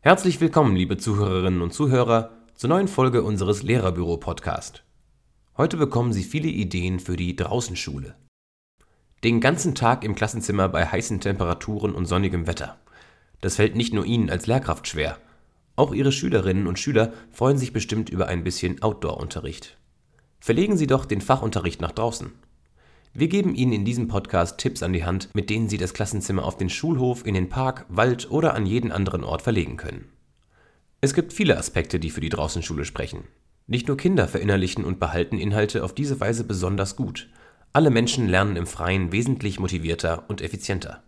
[0.00, 4.82] Herzlich willkommen, liebe Zuhörerinnen und Zuhörer, zur neuen Folge unseres Lehrerbüro-Podcast.
[5.56, 8.16] Heute bekommen Sie viele Ideen für die Draußenschule.
[9.22, 12.76] Den ganzen Tag im Klassenzimmer bei heißen Temperaturen und sonnigem Wetter.
[13.40, 15.16] Das fällt nicht nur Ihnen als Lehrkraft schwer.
[15.76, 19.78] Auch Ihre Schülerinnen und Schüler freuen sich bestimmt über ein bisschen Outdoor-Unterricht.
[20.44, 22.30] Verlegen Sie doch den Fachunterricht nach draußen.
[23.14, 26.44] Wir geben Ihnen in diesem Podcast Tipps an die Hand, mit denen Sie das Klassenzimmer
[26.44, 30.04] auf den Schulhof, in den Park, Wald oder an jeden anderen Ort verlegen können.
[31.00, 33.24] Es gibt viele Aspekte, die für die Draußenschule sprechen.
[33.68, 37.30] Nicht nur Kinder verinnerlichen und behalten Inhalte auf diese Weise besonders gut.
[37.72, 41.02] Alle Menschen lernen im Freien wesentlich motivierter und effizienter.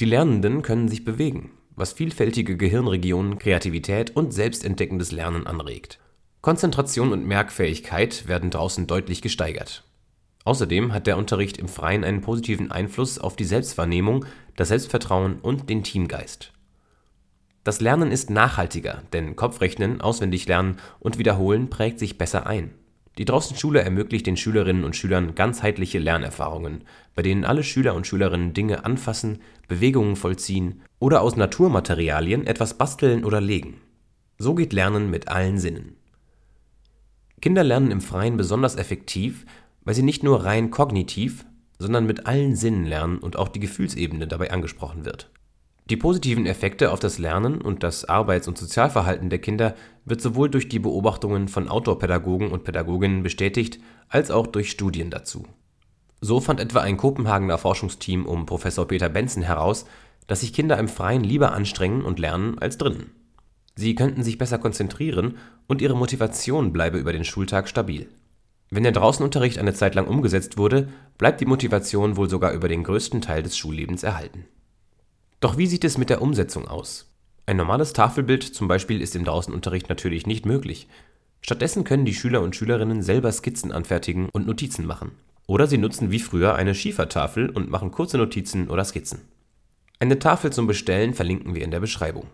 [0.00, 6.00] Die Lernenden können sich bewegen, was vielfältige Gehirnregionen, Kreativität und selbstentdeckendes Lernen anregt.
[6.42, 9.84] Konzentration und Merkfähigkeit werden draußen deutlich gesteigert.
[10.44, 14.24] Außerdem hat der Unterricht im Freien einen positiven Einfluss auf die Selbstwahrnehmung,
[14.56, 16.52] das Selbstvertrauen und den Teamgeist.
[17.62, 22.70] Das Lernen ist nachhaltiger, denn Kopfrechnen, Auswendiglernen und Wiederholen prägt sich besser ein.
[23.18, 26.84] Die Draußenschule ermöglicht den Schülerinnen und Schülern ganzheitliche Lernerfahrungen,
[27.14, 33.26] bei denen alle Schüler und Schülerinnen Dinge anfassen, Bewegungen vollziehen oder aus Naturmaterialien etwas basteln
[33.26, 33.82] oder legen.
[34.38, 35.99] So geht Lernen mit allen Sinnen.
[37.40, 39.46] Kinder lernen im Freien besonders effektiv,
[39.84, 41.46] weil sie nicht nur rein kognitiv,
[41.78, 45.30] sondern mit allen Sinnen lernen und auch die Gefühlsebene dabei angesprochen wird.
[45.88, 49.74] Die positiven Effekte auf das Lernen und das Arbeits- und Sozialverhalten der Kinder
[50.04, 55.46] wird sowohl durch die Beobachtungen von Outdoor-Pädagogen und Pädagoginnen bestätigt, als auch durch Studien dazu.
[56.20, 59.86] So fand etwa ein Kopenhagener Forschungsteam um Professor Peter Benson heraus,
[60.26, 63.10] dass sich Kinder im Freien lieber anstrengen und lernen als drinnen.
[63.76, 68.08] Sie könnten sich besser konzentrieren und ihre Motivation bleibe über den Schultag stabil.
[68.70, 70.88] Wenn der Draußenunterricht eine Zeit lang umgesetzt wurde,
[71.18, 74.44] bleibt die Motivation wohl sogar über den größten Teil des Schullebens erhalten.
[75.40, 77.10] Doch wie sieht es mit der Umsetzung aus?
[77.46, 80.86] Ein normales Tafelbild zum Beispiel ist im Draußenunterricht natürlich nicht möglich.
[81.40, 85.12] Stattdessen können die Schüler und Schülerinnen selber Skizzen anfertigen und Notizen machen.
[85.48, 89.22] Oder sie nutzen wie früher eine Schiefertafel und machen kurze Notizen oder Skizzen.
[89.98, 92.26] Eine Tafel zum Bestellen verlinken wir in der Beschreibung.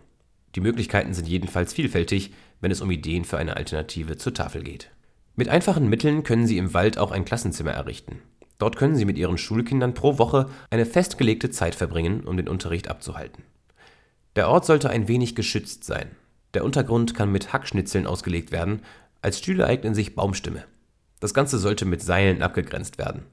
[0.57, 2.31] Die Möglichkeiten sind jedenfalls vielfältig,
[2.61, 4.89] wenn es um Ideen für eine Alternative zur Tafel geht.
[5.35, 8.23] Mit einfachen Mitteln können Sie im Wald auch ein Klassenzimmer errichten.
[8.57, 12.87] Dort können Sie mit Ihren Schulkindern pro Woche eine festgelegte Zeit verbringen, um den Unterricht
[12.87, 13.43] abzuhalten.
[14.35, 16.09] Der Ort sollte ein wenig geschützt sein.
[16.55, 18.81] Der Untergrund kann mit Hackschnitzeln ausgelegt werden,
[19.21, 20.63] als Stühle eignen sich Baumstimme.
[21.19, 23.25] Das Ganze sollte mit Seilen abgegrenzt werden.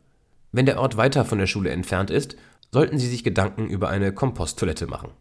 [0.52, 2.36] Wenn der Ort weiter von der Schule entfernt ist,
[2.70, 5.12] sollten Sie sich Gedanken über eine Komposttoilette machen.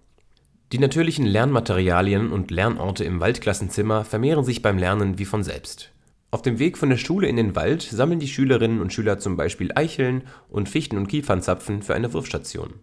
[0.73, 5.91] Die natürlichen Lernmaterialien und Lernorte im Waldklassenzimmer vermehren sich beim Lernen wie von selbst.
[6.31, 9.37] Auf dem Weg von der Schule in den Wald sammeln die Schülerinnen und Schüler zum
[9.37, 12.73] Beispiel Eicheln und Fichten- und Kiefernzapfen für eine Wurfstation.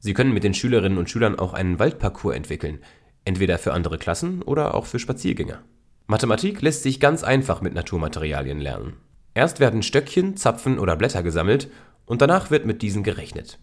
[0.00, 2.80] Sie können mit den Schülerinnen und Schülern auch einen Waldparcours entwickeln,
[3.24, 5.62] entweder für andere Klassen oder auch für Spaziergänger.
[6.08, 8.94] Mathematik lässt sich ganz einfach mit Naturmaterialien lernen.
[9.34, 11.70] Erst werden Stöckchen, Zapfen oder Blätter gesammelt
[12.04, 13.60] und danach wird mit diesen gerechnet.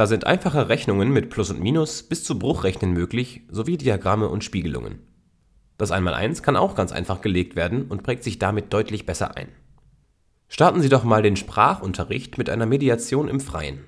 [0.00, 4.42] Da sind einfache Rechnungen mit Plus und Minus bis zu Bruchrechnen möglich, sowie Diagramme und
[4.42, 5.00] Spiegelungen.
[5.76, 9.48] Das Einmaleins kann auch ganz einfach gelegt werden und prägt sich damit deutlich besser ein.
[10.48, 13.84] Starten Sie doch mal den Sprachunterricht mit einer Mediation im Freien.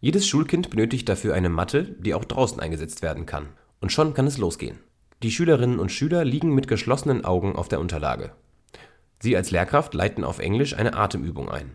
[0.00, 3.48] Jedes Schulkind benötigt dafür eine Matte, die auch draußen eingesetzt werden kann.
[3.80, 4.78] Und schon kann es losgehen.
[5.24, 8.30] Die Schülerinnen und Schüler liegen mit geschlossenen Augen auf der Unterlage.
[9.18, 11.74] Sie als Lehrkraft leiten auf Englisch eine Atemübung ein.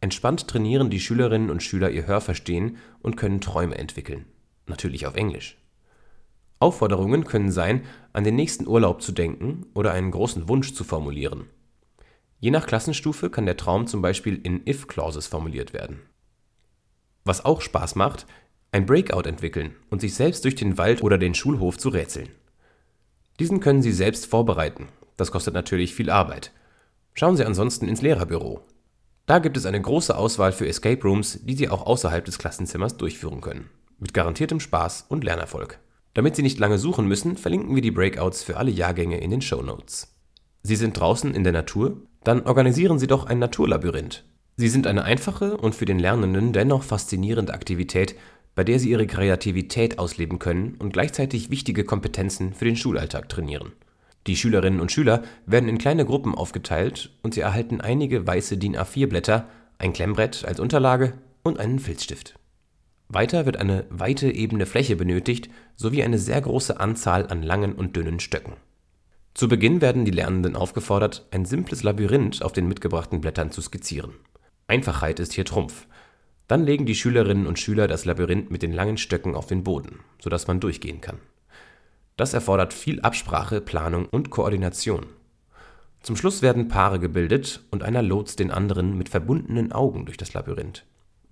[0.00, 4.26] Entspannt trainieren die Schülerinnen und Schüler ihr Hörverstehen und können Träume entwickeln.
[4.66, 5.58] Natürlich auf Englisch.
[6.60, 7.82] Aufforderungen können sein,
[8.12, 11.44] an den nächsten Urlaub zu denken oder einen großen Wunsch zu formulieren.
[12.40, 16.00] Je nach Klassenstufe kann der Traum zum Beispiel in If-Clauses formuliert werden.
[17.24, 18.26] Was auch Spaß macht,
[18.70, 22.28] ein Breakout entwickeln und sich selbst durch den Wald oder den Schulhof zu rätseln.
[23.40, 24.88] Diesen können Sie selbst vorbereiten.
[25.16, 26.52] Das kostet natürlich viel Arbeit.
[27.14, 28.62] Schauen Sie ansonsten ins Lehrerbüro.
[29.28, 32.96] Da gibt es eine große Auswahl für Escape Rooms, die Sie auch außerhalb des Klassenzimmers
[32.96, 33.68] durchführen können.
[33.98, 35.80] Mit garantiertem Spaß und Lernerfolg.
[36.14, 39.42] Damit Sie nicht lange suchen müssen, verlinken wir die Breakouts für alle Jahrgänge in den
[39.42, 40.16] Show Notes.
[40.62, 41.98] Sie sind draußen in der Natur?
[42.24, 44.24] Dann organisieren Sie doch ein Naturlabyrinth.
[44.56, 48.14] Sie sind eine einfache und für den Lernenden dennoch faszinierende Aktivität,
[48.54, 53.72] bei der Sie Ihre Kreativität ausleben können und gleichzeitig wichtige Kompetenzen für den Schulalltag trainieren.
[54.28, 58.76] Die Schülerinnen und Schüler werden in kleine Gruppen aufgeteilt und sie erhalten einige weiße DIN
[58.76, 59.48] A4-Blätter,
[59.78, 62.34] ein Klemmbrett als Unterlage und einen Filzstift.
[63.08, 67.96] Weiter wird eine weite ebene Fläche benötigt sowie eine sehr große Anzahl an langen und
[67.96, 68.52] dünnen Stöcken.
[69.32, 74.12] Zu Beginn werden die Lernenden aufgefordert, ein simples Labyrinth auf den mitgebrachten Blättern zu skizzieren.
[74.66, 75.86] Einfachheit ist hier Trumpf.
[76.48, 80.00] Dann legen die Schülerinnen und Schüler das Labyrinth mit den langen Stöcken auf den Boden,
[80.22, 81.18] sodass man durchgehen kann.
[82.18, 85.06] Das erfordert viel Absprache, Planung und Koordination.
[86.02, 90.34] Zum Schluss werden Paare gebildet und einer lotst den anderen mit verbundenen Augen durch das
[90.34, 90.84] Labyrinth.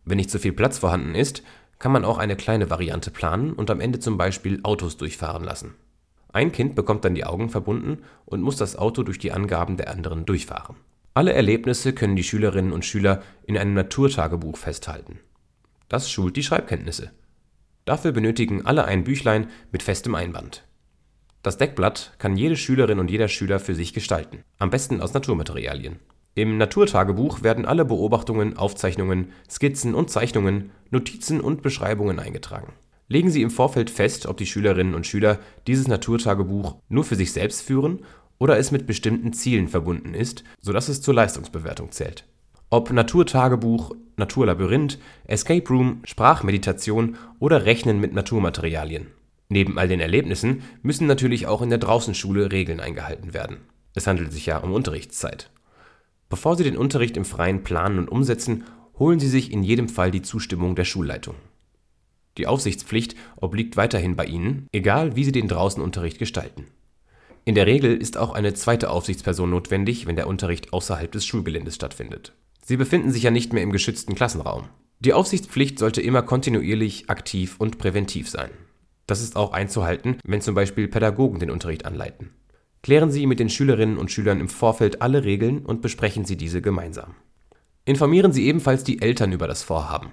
[0.05, 1.43] Wenn nicht zu viel Platz vorhanden ist,
[1.81, 5.75] kann man auch eine kleine Variante planen und am Ende zum Beispiel Autos durchfahren lassen.
[6.33, 9.91] Ein Kind bekommt dann die Augen verbunden und muss das Auto durch die Angaben der
[9.91, 10.77] anderen durchfahren.
[11.15, 15.19] Alle Erlebnisse können die Schülerinnen und Schüler in einem Naturtagebuch festhalten.
[15.89, 17.11] Das schult die Schreibkenntnisse.
[17.87, 20.66] Dafür benötigen alle ein Büchlein mit festem Einband.
[21.47, 26.01] Das Deckblatt kann jede Schülerin und jeder Schüler für sich gestalten, am besten aus Naturmaterialien.
[26.35, 32.73] Im Naturtagebuch werden alle Beobachtungen, Aufzeichnungen, Skizzen und Zeichnungen, Notizen und Beschreibungen eingetragen.
[33.07, 35.39] Legen Sie im Vorfeld fest, ob die Schülerinnen und Schüler
[35.69, 38.01] dieses Naturtagebuch nur für sich selbst führen
[38.39, 42.25] oder es mit bestimmten Zielen verbunden ist, sodass es zur Leistungsbewertung zählt.
[42.71, 44.99] Ob Naturtagebuch, Naturlabyrinth,
[45.29, 49.07] Escape Room, Sprachmeditation oder Rechnen mit Naturmaterialien.
[49.49, 53.59] Neben all den Erlebnissen müssen natürlich auch in der Draußenschule Regeln eingehalten werden.
[53.95, 55.51] Es handelt sich ja um Unterrichtszeit.
[56.29, 58.65] Bevor Sie den Unterricht im Freien planen und umsetzen,
[58.99, 61.37] holen Sie sich in jedem Fall die Zustimmung der Schulleitung.
[62.37, 66.67] Die Aufsichtspflicht obliegt weiterhin bei Ihnen, egal wie Sie den Draußenunterricht gestalten.
[67.45, 71.77] In der Regel ist auch eine zweite Aufsichtsperson notwendig, wenn der Unterricht außerhalb des Schulgeländes
[71.77, 72.35] stattfindet.
[72.65, 74.65] Sie befinden sich ja nicht mehr im geschützten Klassenraum.
[74.99, 78.51] Die Aufsichtspflicht sollte immer kontinuierlich, aktiv und präventiv sein.
[79.07, 82.31] Das ist auch einzuhalten, wenn zum Beispiel Pädagogen den Unterricht anleiten.
[82.83, 86.63] Klären Sie mit den Schülerinnen und Schülern im Vorfeld alle Regeln und besprechen Sie diese
[86.63, 87.15] gemeinsam.
[87.85, 90.11] Informieren Sie ebenfalls die Eltern über das Vorhaben.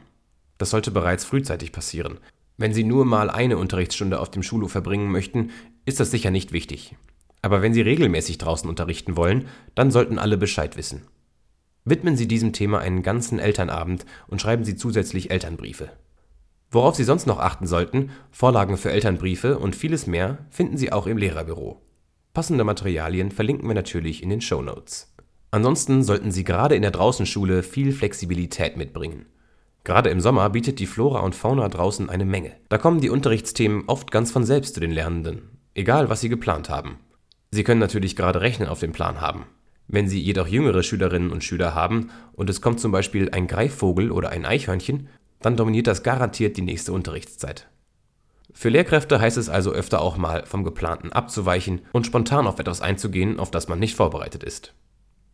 [0.58, 2.20] Das sollte bereits frühzeitig passieren.
[2.58, 5.52] Wenn Sie nur mal eine Unterrichtsstunde auf dem Schulhof verbringen möchten,
[5.86, 6.96] ist das sicher nicht wichtig.
[7.42, 11.02] Aber wenn Sie regelmäßig draußen unterrichten wollen, dann sollten alle Bescheid wissen.
[11.84, 15.92] Widmen Sie diesem Thema einen ganzen Elternabend und schreiben Sie zusätzlich Elternbriefe.
[16.74, 21.06] Worauf Sie sonst noch achten sollten, Vorlagen für Elternbriefe und vieles mehr finden Sie auch
[21.06, 21.80] im Lehrerbüro.
[22.34, 25.14] Passende Materialien verlinken wir natürlich in den Show Notes.
[25.52, 29.28] Ansonsten sollten Sie gerade in der Draußenschule viel Flexibilität mitbringen.
[29.84, 32.54] Gerade im Sommer bietet die Flora und Fauna draußen eine Menge.
[32.70, 36.72] Da kommen die Unterrichtsthemen oft ganz von selbst zu den Lernenden, egal was sie geplant
[36.72, 36.98] haben.
[37.52, 39.46] Sie können natürlich gerade Rechnen auf dem Plan haben.
[39.88, 44.12] Wenn Sie jedoch jüngere Schülerinnen und Schüler haben und es kommt zum Beispiel ein Greifvogel
[44.12, 45.10] oder ein Eichhörnchen,
[45.46, 47.68] dann dominiert das garantiert die nächste Unterrichtszeit.
[48.52, 52.82] Für Lehrkräfte heißt es also öfter auch mal vom Geplanten abzuweichen und spontan auf etwas
[52.82, 54.74] einzugehen, auf das man nicht vorbereitet ist.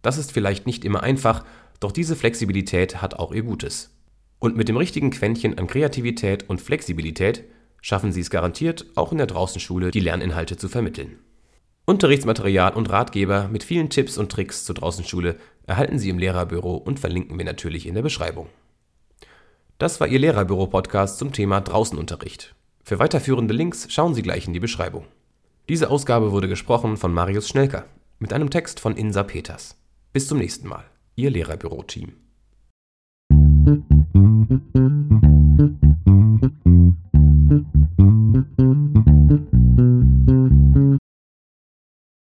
[0.02, 1.44] Das ist vielleicht nicht immer einfach,
[1.80, 3.92] doch diese Flexibilität hat auch ihr Gutes.
[4.40, 7.44] Und mit dem richtigen Quäntchen an Kreativität und Flexibilität
[7.82, 11.20] schaffen Sie es garantiert, auch in der Draußenschule die Lerninhalte zu vermitteln.
[11.86, 17.00] Unterrichtsmaterial und Ratgeber mit vielen Tipps und Tricks zur Draußenschule erhalten Sie im Lehrerbüro und
[17.00, 18.48] verlinken wir natürlich in der Beschreibung.
[19.80, 22.54] Das war Ihr Lehrerbüro-Podcast zum Thema Draußenunterricht.
[22.84, 25.06] Für weiterführende Links schauen Sie gleich in die Beschreibung.
[25.70, 27.86] Diese Ausgabe wurde gesprochen von Marius Schnelker
[28.20, 29.78] mit einem Text von Insa Peters.
[30.12, 30.84] Bis zum nächsten Mal,
[31.16, 32.12] Ihr Lehrerbüro-Team.